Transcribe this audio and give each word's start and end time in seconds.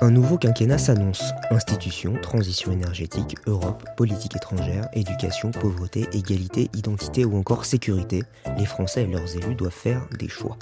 Un 0.00 0.10
nouveau 0.10 0.36
quinquennat 0.36 0.76
s'annonce. 0.76 1.22
Institutions, 1.50 2.14
transition 2.20 2.70
énergétique, 2.70 3.36
Europe, 3.46 3.82
politique 3.96 4.36
étrangère, 4.36 4.88
éducation, 4.92 5.50
pauvreté, 5.50 6.06
égalité, 6.12 6.68
identité 6.74 7.24
ou 7.24 7.38
encore 7.38 7.64
sécurité, 7.64 8.22
les 8.58 8.66
Français 8.66 9.04
et 9.04 9.06
leurs 9.06 9.36
élus 9.36 9.54
doivent 9.54 9.72
faire 9.72 10.06
des 10.18 10.28
choix. 10.28 10.58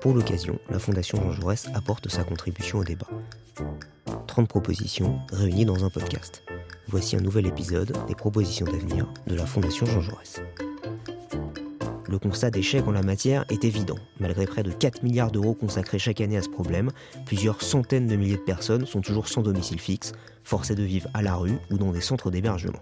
Pour 0.00 0.14
l'occasion, 0.14 0.58
la 0.70 0.78
Fondation 0.78 1.20
Jean 1.22 1.32
Jaurès 1.32 1.68
apporte 1.74 2.08
sa 2.08 2.24
contribution 2.24 2.78
au 2.78 2.84
débat. 2.84 3.06
30 4.26 4.48
propositions 4.48 5.18
réunies 5.30 5.66
dans 5.66 5.84
un 5.84 5.90
podcast. 5.90 6.42
Voici 6.88 7.16
un 7.16 7.20
nouvel 7.20 7.46
épisode 7.46 7.94
des 8.08 8.14
propositions 8.14 8.66
d'avenir 8.66 9.12
de 9.26 9.34
la 9.34 9.44
Fondation 9.44 9.84
Jean 9.84 10.00
Jaurès. 10.00 10.40
Le 12.10 12.18
constat 12.18 12.50
d'échec 12.50 12.88
en 12.88 12.90
la 12.90 13.04
matière 13.04 13.44
est 13.50 13.64
évident. 13.64 13.94
Malgré 14.18 14.44
près 14.44 14.64
de 14.64 14.72
4 14.72 15.04
milliards 15.04 15.30
d'euros 15.30 15.54
consacrés 15.54 16.00
chaque 16.00 16.20
année 16.20 16.36
à 16.36 16.42
ce 16.42 16.48
problème, 16.48 16.90
plusieurs 17.24 17.62
centaines 17.62 18.08
de 18.08 18.16
milliers 18.16 18.36
de 18.36 18.42
personnes 18.42 18.84
sont 18.84 19.00
toujours 19.00 19.28
sans 19.28 19.42
domicile 19.42 19.78
fixe, 19.78 20.10
forcées 20.42 20.74
de 20.74 20.82
vivre 20.82 21.08
à 21.14 21.22
la 21.22 21.36
rue 21.36 21.56
ou 21.70 21.78
dans 21.78 21.92
des 21.92 22.00
centres 22.00 22.32
d'hébergement. 22.32 22.80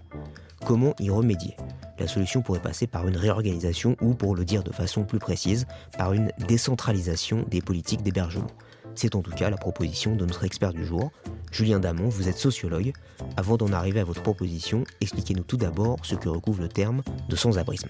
Comment 0.65 0.95
y 0.99 1.11
remédier? 1.11 1.55
La 1.99 2.07
solution 2.07 2.41
pourrait 2.41 2.59
passer 2.59 2.87
par 2.87 3.07
une 3.07 3.17
réorganisation 3.17 3.95
ou, 4.01 4.15
pour 4.15 4.35
le 4.35 4.45
dire 4.45 4.63
de 4.63 4.71
façon 4.71 5.03
plus 5.03 5.19
précise, 5.19 5.67
par 5.95 6.13
une 6.13 6.31
décentralisation 6.47 7.45
des 7.51 7.61
politiques 7.61 8.01
d'hébergement. 8.01 8.49
C'est 8.95 9.13
en 9.13 9.21
tout 9.21 9.29
cas 9.29 9.51
la 9.51 9.57
proposition 9.57 10.15
de 10.15 10.25
notre 10.25 10.43
expert 10.43 10.73
du 10.73 10.87
jour. 10.87 11.11
Julien 11.51 11.79
Damon, 11.79 12.09
vous 12.09 12.29
êtes 12.29 12.39
sociologue. 12.39 12.93
Avant 13.37 13.57
d'en 13.57 13.73
arriver 13.73 13.99
à 13.99 14.05
votre 14.05 14.23
proposition, 14.23 14.85
expliquez-nous 15.01 15.43
tout 15.43 15.57
d'abord 15.57 15.97
ce 16.01 16.15
que 16.15 16.29
recouvre 16.29 16.61
le 16.61 16.67
terme 16.67 17.03
de 17.29 17.35
sans-abrisme. 17.35 17.89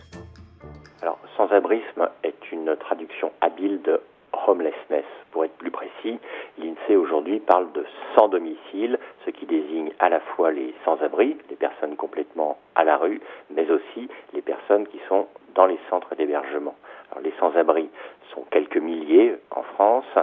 Sans-abrisme 1.39 2.09
est 2.23 2.51
une 2.51 2.75
traduction 2.75 3.31
habile 3.39 3.81
de 3.83 4.01
homelessness. 4.45 5.05
Pour 5.31 5.45
être 5.45 5.55
plus 5.55 5.71
précis, 5.71 6.19
l'INSEE 6.57 6.97
aujourd'hui 6.97 7.39
parle 7.39 7.71
de 7.71 7.85
sans 8.13 8.27
domicile, 8.27 8.99
ce 9.25 9.29
qui 9.29 9.45
désigne 9.45 9.93
à 9.99 10.09
la 10.09 10.19
fois 10.19 10.51
les 10.51 10.73
sans-abri, 10.83 11.37
les 11.49 11.55
personnes 11.55 11.95
complètement 11.95 12.57
à 12.75 12.83
la 12.83 12.97
rue, 12.97 13.21
mais 13.49 13.71
aussi 13.71 14.09
les 14.33 14.41
personnes 14.41 14.85
qui 14.87 14.99
sont 15.07 15.27
dans 15.55 15.65
les 15.65 15.79
centres 15.89 16.13
d'hébergement. 16.13 16.75
Alors, 17.09 17.23
les 17.23 17.33
sans-abri 17.39 17.89
sont 18.33 18.43
quelques 18.51 18.75
milliers 18.75 19.37
en 19.51 19.63
France. 19.63 20.13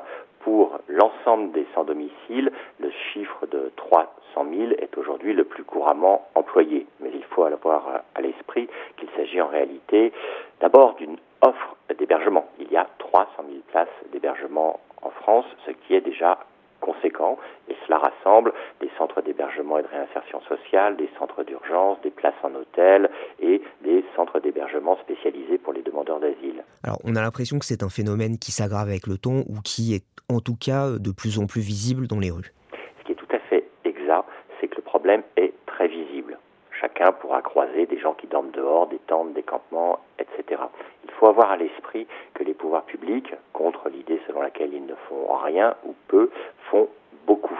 Pour 0.47 0.78
l'ensemble 0.86 1.50
des 1.50 1.66
sans-domicile, 1.75 2.52
le 2.78 2.92
chiffre 3.12 3.48
de 3.48 3.72
300 3.75 4.08
000 4.48 4.70
est 4.78 4.97
aujourd'hui 4.97 5.33
le 5.33 5.42
plus 5.42 5.64
couramment 5.64 6.28
employé. 6.36 6.86
Mais 7.00 7.11
il 7.12 7.25
faut 7.25 7.42
avoir 7.42 8.05
à 8.14 8.20
l'esprit 8.20 8.69
qu'il 8.97 9.08
s'agit 9.16 9.41
en 9.41 9.48
réalité 9.48 10.12
d'abord 10.61 10.94
d'une 10.94 11.16
offre 11.41 11.77
d'hébergement. 11.98 12.47
Il 12.61 12.70
y 12.70 12.77
a 12.77 12.86
300 12.98 13.28
000 13.38 13.58
places 13.72 13.88
d'hébergement 14.12 14.78
en 15.03 15.11
France, 15.11 15.47
ce 15.66 15.72
qui 15.72 15.97
est 15.97 16.00
déjà 16.00 16.38
conséquent, 16.86 17.36
et 17.68 17.76
cela 17.84 17.98
rassemble 17.98 18.52
des 18.80 18.90
centres 18.96 19.20
d'hébergement 19.20 19.78
et 19.78 19.82
de 19.82 19.88
réinsertion 19.88 20.40
sociale, 20.42 20.96
des 20.96 21.10
centres 21.18 21.42
d'urgence, 21.42 21.98
des 22.02 22.10
places 22.10 22.40
en 22.44 22.54
hôtel 22.54 23.10
et 23.40 23.60
des 23.82 24.04
centres 24.14 24.38
d'hébergement 24.38 24.96
spécialisés 24.98 25.58
pour 25.58 25.72
les 25.72 25.82
demandeurs 25.82 26.20
d'asile. 26.20 26.62
Alors 26.84 26.98
on 27.04 27.16
a 27.16 27.22
l'impression 27.22 27.58
que 27.58 27.64
c'est 27.64 27.82
un 27.82 27.88
phénomène 27.88 28.38
qui 28.38 28.52
s'aggrave 28.52 28.88
avec 28.88 29.06
le 29.08 29.18
temps 29.18 29.42
ou 29.48 29.60
qui 29.64 29.94
est 29.94 30.04
en 30.28 30.40
tout 30.40 30.56
cas 30.56 30.90
de 30.98 31.10
plus 31.10 31.38
en 31.38 31.46
plus 31.46 31.60
visible 31.60 32.06
dans 32.06 32.20
les 32.20 32.30
rues. 32.30 32.52
Ce 33.00 33.04
qui 33.04 33.12
est 33.12 33.16
tout 33.16 33.34
à 33.34 33.38
fait 33.50 33.64
exact, 33.84 34.28
c'est 34.60 34.68
que 34.68 34.76
le 34.76 34.82
problème 34.82 35.22
est 35.36 35.52
très 35.66 35.88
visible. 35.88 36.38
Chacun 36.80 37.12
pourra 37.12 37.40
croiser 37.40 37.86
des 37.86 37.98
gens 37.98 38.14
qui 38.14 38.26
dorment 38.26 38.50
dehors, 38.50 38.86
des 38.88 39.00
tentes, 39.06 39.32
des 39.32 39.42
campements, 39.42 40.00
etc. 40.18 40.62
Il 41.04 41.10
faut 41.12 41.26
avoir 41.26 41.50
à 41.50 41.56
l'esprit 41.56 42.06
que 42.34 42.44
les 42.44 42.52
pouvoirs 42.52 42.84
publics, 42.84 43.32
contre 43.54 43.88
l'idée 43.88 44.20
selon 44.26 44.42
laquelle 44.42 44.74
ils 44.74 44.84
ne 44.84 44.94
font 45.08 45.26
rien 45.42 45.74
ou 45.84 45.94
peu, 46.08 46.30
font 46.70 46.89
beaucoup. 47.27 47.59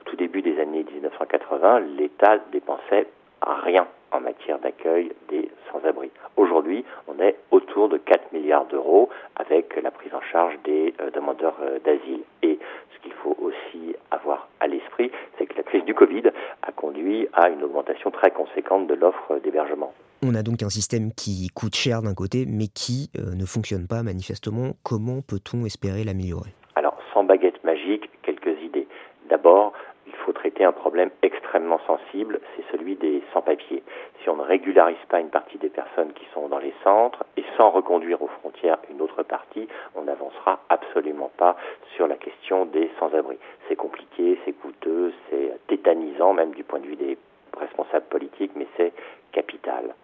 Au 0.00 0.04
tout 0.04 0.16
début 0.16 0.42
des 0.42 0.58
années 0.60 0.84
1980, 0.84 1.80
l'État 1.98 2.38
dépensait 2.52 3.06
rien 3.42 3.86
en 4.12 4.20
matière 4.20 4.58
d'accueil 4.58 5.12
des 5.28 5.50
sans-abri. 5.70 6.10
Aujourd'hui, 6.36 6.84
on 7.08 7.20
est 7.20 7.36
autour 7.50 7.88
de 7.88 7.98
4 7.98 8.32
milliards 8.32 8.66
d'euros 8.66 9.10
avec 9.36 9.78
la 9.82 9.90
prise 9.90 10.14
en 10.14 10.20
charge 10.20 10.54
des 10.64 10.94
euh, 11.00 11.10
demandeurs 11.10 11.56
euh, 11.60 11.78
d'asile. 11.84 12.22
Et 12.42 12.58
ce 12.94 13.02
qu'il 13.02 13.12
faut 13.12 13.36
aussi 13.40 13.94
avoir 14.10 14.48
à 14.60 14.66
l'esprit, 14.66 15.10
c'est 15.38 15.46
que 15.46 15.56
la 15.56 15.62
crise 15.62 15.84
du 15.84 15.94
Covid 15.94 16.30
a 16.62 16.72
conduit 16.72 17.28
à 17.32 17.48
une 17.48 17.62
augmentation 17.62 18.10
très 18.10 18.30
conséquente 18.30 18.86
de 18.86 18.94
l'offre 18.94 19.38
d'hébergement. 19.42 19.92
On 20.22 20.34
a 20.34 20.42
donc 20.42 20.62
un 20.62 20.70
système 20.70 21.12
qui 21.12 21.48
coûte 21.54 21.74
cher 21.74 22.00
d'un 22.00 22.14
côté, 22.14 22.46
mais 22.48 22.68
qui 22.68 23.10
euh, 23.18 23.34
ne 23.34 23.44
fonctionne 23.44 23.86
pas 23.86 24.02
manifestement. 24.02 24.72
Comment 24.82 25.20
peut-on 25.20 25.64
espérer 25.66 26.04
l'améliorer 26.04 26.50
Alors, 26.74 26.96
sans 27.12 27.24
baguette 27.24 27.62
magique, 27.64 28.08
quelques 28.22 28.60
idées. 28.62 28.88
D'abord, 29.46 29.74
il 30.08 30.12
faut 30.12 30.32
traiter 30.32 30.64
un 30.64 30.72
problème 30.72 31.10
extrêmement 31.22 31.78
sensible, 31.86 32.40
c'est 32.56 32.64
celui 32.72 32.96
des 32.96 33.22
sans-papiers. 33.32 33.84
Si 34.20 34.28
on 34.28 34.34
ne 34.34 34.42
régularise 34.42 34.96
pas 35.08 35.20
une 35.20 35.30
partie 35.30 35.56
des 35.58 35.68
personnes 35.68 36.12
qui 36.14 36.26
sont 36.34 36.48
dans 36.48 36.58
les 36.58 36.74
centres 36.82 37.22
et 37.36 37.44
sans 37.56 37.70
reconduire 37.70 38.20
aux 38.22 38.26
frontières 38.40 38.78
une 38.90 39.00
autre 39.00 39.22
partie, 39.22 39.68
on 39.94 40.02
n'avancera 40.02 40.58
absolument 40.68 41.30
pas 41.36 41.56
sur 41.94 42.08
la 42.08 42.16
question 42.16 42.64
des 42.64 42.90
sans-abri. 42.98 43.38
C'est 43.68 43.76
compliqué, 43.76 44.36
c'est 44.44 44.52
coûteux, 44.52 45.12
c'est 45.30 45.52
tétanisant 45.68 46.32
même 46.32 46.50
du 46.50 46.64
point 46.64 46.80
de 46.80 46.86
vue 46.86 46.96
des 46.96 47.16
responsables 47.56 48.06
politiques, 48.06 48.50
mais 48.56 48.66
c'est 48.76 48.92
capital. 49.30 49.94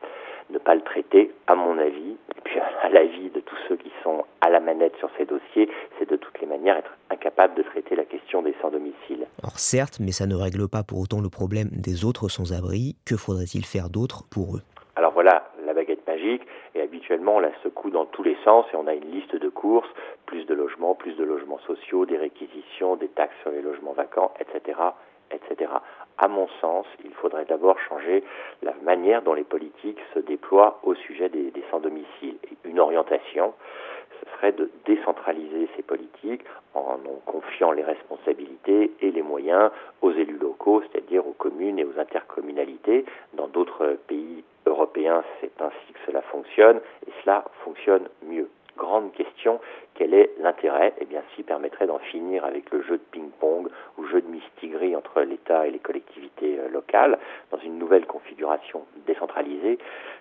Traiter, 1.13 1.31
à 1.47 1.55
mon 1.55 1.79
avis, 1.79 2.17
et 2.37 2.41
puis 2.45 2.59
à 2.59 2.89
l'avis 2.89 3.29
de 3.31 3.41
tous 3.41 3.57
ceux 3.69 3.77
qui 3.77 3.91
sont 4.03 4.25
à 4.41 4.49
la 4.49 4.61
manette 4.61 4.97
sur 4.97 5.11
ces 5.19 5.25
dossiers, 5.25 5.69
c'est 5.99 6.09
de 6.09 6.17
toutes 6.17 6.41
les 6.41 6.47
manières 6.47 6.79
être 6.79 6.97
incapable 7.11 7.55
de 7.55 7.63
traiter 7.63 7.97
la 7.97 8.05
question 8.05 8.43
des 8.43 8.55
sans-domicile. 8.63 9.27
Alors 9.43 9.59
certes, 9.59 9.99
mais 10.01 10.13
ça 10.13 10.27
ne 10.27 10.35
règle 10.35 10.69
pas 10.69 10.83
pour 10.83 11.01
autant 11.01 11.21
le 11.21 11.29
problème 11.29 11.69
des 11.71 12.05
autres 12.05 12.29
sans-abri. 12.29 12.97
Que 13.05 13.17
faudrait-il 13.17 13.65
faire 13.65 13.91
d'autre 13.91 14.25
pour 14.31 14.57
eux? 14.57 14.63
Alors 14.97 15.13
voilà, 15.13 15.51
la 15.67 15.75
baguette 15.75 16.07
magique, 16.07 16.43
et 16.75 16.81
habituellement 16.81 17.37
on 17.37 17.41
la 17.41 17.53
secoue 17.63 17.91
dans 17.91 18.07
tous 18.07 18.23
les 18.23 18.37
sens 18.45 18.65
et 18.73 18.77
on 18.77 18.87
a 18.87 18.95
une 18.95 19.11
liste 19.11 19.37
de 19.37 19.49
courses, 19.49 19.89
plus 20.27 20.45
de 20.47 20.55
logements, 20.55 20.95
plus 20.95 21.15
de 21.17 21.25
logements 21.25 21.61
sociaux, 21.67 22.07
des 22.07 22.17
réquisitions, 22.17 22.97
des 22.97 23.09
taxes 23.09 23.37
sur 23.43 23.51
les 23.51 23.63
logements 23.63 23.93
vacants, 23.93 24.33
etc. 24.41 24.79
etc. 25.33 25.71
À 26.19 26.29
mon 26.29 26.49
sens, 26.61 26.87
il 27.05 27.13
faudrait 27.15 27.45
d'abord 27.45 27.79
changer 27.81 28.23
la 28.63 28.75
manière 28.83 29.23
dont 29.23 29.35
les 29.35 29.45
politiques 29.45 30.01
se 30.15 30.21
déploient 30.21 30.79
au 30.83 30.95
sujet 30.95 31.29
des, 31.29 31.53
sans-domicile. 31.71 32.37
Une 32.65 32.79
orientation, 32.79 33.55
ce 34.21 34.31
serait 34.37 34.53
de 34.53 34.71
décentraliser 34.85 35.69
ces 35.77 35.83
politiques 35.83 36.45
en 36.75 36.99
confiant 37.27 37.73
les 37.73 37.83
responsabilités 37.83 38.93
et 39.01 39.11
les 39.11 39.23
moyens 39.23 39.71
aux 40.01 40.13
élus 40.13 40.39
locaux, 40.39 40.83
c'est-à-dire 40.83 41.27
aux 41.27 41.33
communes 41.33 41.79
et 41.79 41.85
aux 41.85 41.99
intercommunalités. 41.99 43.05
Dans 43.35 43.49
d'autres 43.49 43.99
pays 44.07 44.45
européens, 44.67 45.25
c'est 45.41 45.61
ainsi 45.61 45.93
que 45.93 45.99
cela 46.07 46.23
fonctionne 46.23 46.81
et 47.07 47.11
cela 47.23 47.45
fonctionne 47.65 48.09
mieux. 48.27 48.49
Grande 48.77 49.13
question, 49.13 49.61
quel 49.95 50.15
est 50.15 50.31
l'intérêt? 50.39 50.95
Eh 50.99 51.05
bien, 51.05 51.23
s'il 51.35 51.45
permettrait 51.45 51.87
d'en 51.87 51.99
finir 51.99 52.45
avec 52.45 52.71
le 52.71 52.83
jeu 52.83 52.97
de 52.97 53.03
ping-pong 53.11 53.69
jeu 54.13 54.21
de 54.21 54.29
mistigris 54.29 54.95
entre 54.95 55.23
l'État 55.23 55.67
et 55.67 55.71
les 55.71 55.79
collectivités 55.79 56.59
locales, 56.71 57.19
dans 57.51 57.59
une 57.59 57.79
nouvelle 57.79 58.07
configuration 58.07 58.83
décentralisée, 59.07 59.79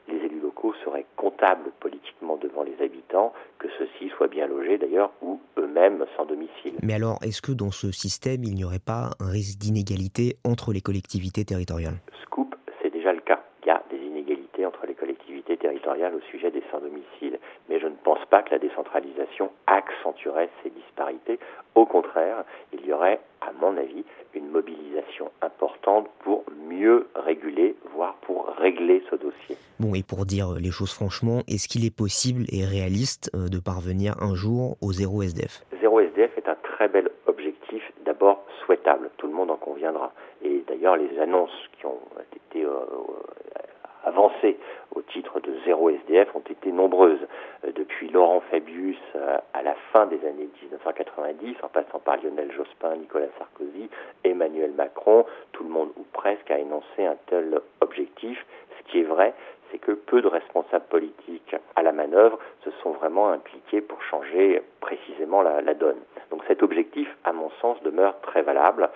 les 0.07 0.17
élus 0.25 0.39
locaux 0.39 0.73
seraient 0.83 1.05
comptables 1.15 1.71
politiquement 1.79 2.37
devant 2.37 2.63
les 2.63 2.75
habitants, 2.81 3.33
que 3.59 3.67
ceux-ci 3.77 4.09
soient 4.09 4.27
bien 4.27 4.47
logés 4.47 4.77
d'ailleurs 4.77 5.11
ou 5.21 5.39
eux-mêmes 5.57 6.05
sans 6.15 6.25
domicile. 6.25 6.73
Mais 6.81 6.93
alors, 6.93 7.17
est-ce 7.21 7.41
que 7.41 7.51
dans 7.51 7.71
ce 7.71 7.91
système, 7.91 8.43
il 8.43 8.55
n'y 8.55 8.63
aurait 8.63 8.79
pas 8.79 9.11
un 9.19 9.29
risque 9.29 9.59
d'inégalité 9.59 10.37
entre 10.45 10.71
les 10.71 10.81
collectivités 10.81 11.45
territoriales? 11.45 11.99
Scoop, 12.23 12.55
c'est 12.81 12.91
déjà 12.91 13.13
le 13.13 13.21
cas. 13.21 13.43
Il 13.63 13.67
y 13.67 13.71
a 13.71 13.83
des 13.91 13.97
inégalités 13.97 14.65
entre 14.65 14.87
les 14.87 14.95
collectivités 14.95 15.57
territoriales 15.57 16.15
au 16.15 16.21
sujet 16.31 16.49
des 16.49 16.63
sans-domicile. 16.71 17.39
Mais 17.69 17.79
je 17.79 17.87
ne 17.87 17.95
pense 18.03 18.25
pas 18.29 18.41
que 18.41 18.51
la 18.51 18.59
décentralisation 18.59 19.51
accentuerait 19.67 20.49
ces 20.63 20.69
disparités. 20.71 21.39
Au 21.75 21.85
contraire, 21.85 22.43
il 22.81 22.89
y 22.89 22.93
aurait, 22.93 23.19
à 23.41 23.51
mon 23.59 23.77
avis, 23.77 24.03
une 24.33 24.49
mobilisation 24.49 25.31
importante 25.41 26.07
pour 26.23 26.43
mieux 26.67 27.07
réguler, 27.15 27.75
voire 27.93 28.15
pour 28.21 28.47
régler 28.57 29.03
ce 29.09 29.15
dossier. 29.15 29.57
Bon, 29.79 29.93
et 29.93 30.03
pour 30.03 30.25
dire 30.25 30.53
les 30.59 30.71
choses 30.71 30.93
franchement, 30.93 31.41
est-ce 31.47 31.67
qu'il 31.67 31.85
est 31.85 31.95
possible 31.95 32.45
et 32.51 32.65
réaliste 32.65 33.31
de 33.35 33.59
parvenir 33.59 34.15
un 34.21 34.35
jour 34.35 34.77
au 34.81 34.91
zéro 34.91 35.21
SDF 35.21 35.63
Zéro 35.81 35.99
SDF 35.99 36.37
est 36.37 36.47
un 36.47 36.57
très 36.63 36.87
bel 36.87 37.09
objectif, 37.27 37.83
d'abord 38.05 38.43
souhaitable, 38.63 39.09
tout 39.17 39.27
le 39.27 39.33
monde 39.33 39.51
en 39.51 39.57
conviendra. 39.57 40.13
Et 40.43 40.63
d'ailleurs, 40.67 40.97
les 40.97 41.19
annonces 41.19 41.51
qui 41.77 41.85
ont 41.85 41.99
été 42.33 42.63
euh, 42.63 42.79
avancées 44.05 44.57
au 44.95 45.01
titre 45.01 45.39
de 45.71 45.77
zéro 45.77 45.89
SDF 45.89 46.35
ont 46.35 46.43
été 46.49 46.71
nombreuses. 46.71 47.25
Depuis 47.75 48.09
Laurent 48.09 48.41
Fabius 48.51 48.97
à 49.53 49.63
la 49.63 49.73
fin 49.93 50.05
des 50.07 50.19
années 50.25 50.49
1990, 50.61 51.55
en 51.63 51.69
passant 51.69 51.99
par 51.99 52.17
Lionel 52.17 52.51
Jospin, 52.51 52.95
Nicolas 52.97 53.27
Sarkozy, 53.37 53.89
Emmanuel 54.23 54.71
Macron, 54.71 55.25
tout 55.53 55.63
le 55.63 55.69
monde 55.69 55.89
ou 55.95 56.05
presque 56.11 56.49
a 56.51 56.59
énoncé 56.59 57.05
un 57.05 57.15
tel 57.27 57.61
objectif. 57.79 58.45
Ce 58.77 58.91
qui 58.91 58.99
est 58.99 59.03
vrai, 59.03 59.33
c'est 59.71 59.77
que 59.77 59.93
peu 59.93 60.21
de 60.21 60.27
responsables 60.27 60.87
politiques 60.89 61.55
à 61.77 61.83
la 61.83 61.93
manœuvre 61.93 62.37
se 62.65 62.71
sont 62.83 62.91
vraiment 62.91 63.29
impliqués 63.29 63.79
pour 63.79 64.01
changer 64.03 64.61
précisément 64.81 65.41
la 65.41 65.73
donne. 65.73 65.99
Donc 66.31 66.43
cet 66.47 66.63
objectif, 66.63 67.07
à 67.23 67.31
mon 67.31 67.49
sens, 67.61 67.81
demeure 67.83 68.19
très 68.21 68.41
valable. 68.41 68.89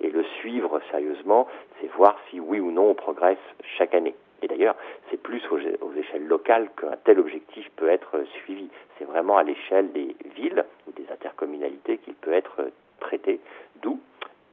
Et 0.00 0.08
le 0.08 0.24
suivre 0.40 0.80
sérieusement, 0.90 1.46
c'est 1.80 1.88
voir 1.88 2.16
si 2.30 2.40
oui 2.40 2.58
ou 2.60 2.70
non 2.70 2.90
on 2.90 2.94
progresse 2.94 3.36
chaque 3.76 3.94
année. 3.94 4.14
D'ailleurs, 4.62 4.76
c'est 5.10 5.20
plus 5.20 5.42
aux, 5.50 5.58
échelles 5.58 6.28
locales 6.28 6.70
qu'un 6.80 6.96
tel 7.04 7.18
objectif 7.18 7.68
peut 7.74 7.88
être 7.88 8.24
suivi. 8.44 8.68
C'est 8.96 9.04
vraiment 9.04 9.36
à 9.36 9.42
l'échelle 9.42 9.90
des 9.90 10.14
villes 10.36 10.64
ou 10.86 10.92
des 10.92 11.04
intercommunalités 11.12 11.98
qu'il 11.98 12.14
peut 12.14 12.32
être 12.32 12.70
traité, 13.00 13.40
d'où 13.82 13.98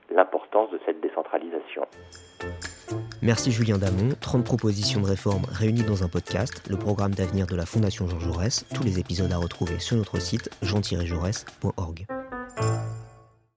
l'importance 0.09 0.71
de 0.71 0.79
cette 0.83 1.00
décentralisation. 1.00 1.83
Merci 3.21 3.51
Julien 3.51 3.77
Damon. 3.77 4.15
30 4.19 4.44
propositions 4.44 5.01
de 5.01 5.06
réforme 5.06 5.44
réunies 5.47 5.83
dans 5.83 6.03
un 6.03 6.07
podcast, 6.07 6.67
le 6.67 6.77
programme 6.77 7.13
d'avenir 7.13 7.45
de 7.45 7.55
la 7.55 7.67
Fondation 7.67 8.07
Jean 8.07 8.19
Jaurès. 8.19 8.65
Tous 8.73 8.83
les 8.83 8.97
épisodes 8.97 9.31
à 9.31 9.38
retrouver 9.38 9.77
sur 9.77 9.95
notre 9.95 10.19
site 10.19 10.50
jean-jaurès.org. 10.63 12.07